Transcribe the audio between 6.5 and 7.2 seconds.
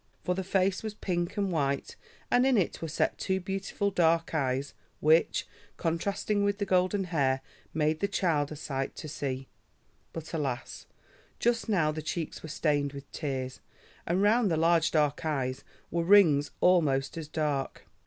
the golden